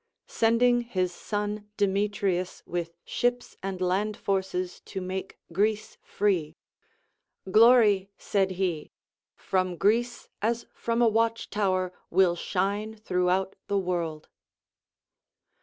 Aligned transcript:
Sending 0.25 0.81
his 0.81 1.13
son 1.13 1.69
Demetrius 1.77 2.63
with 2.65 2.95
ships 3.05 3.55
and 3.61 3.79
land 3.81 4.17
forces 4.17 4.79
to 4.81 4.99
make 4.99 5.37
Greece 5.53 5.99
free; 6.01 6.55
Glory, 7.51 8.09
said 8.17 8.49
he, 8.53 8.89
from 9.35 9.75
Greece, 9.77 10.27
as 10.41 10.65
from 10.73 11.03
a 11.03 11.07
watch 11.07 11.51
tower, 11.51 11.93
will 12.09 12.35
shine 12.35 12.95
through 12.95 13.29
out 13.29 13.55
the 13.67 13.75
Avorld. 13.77 14.25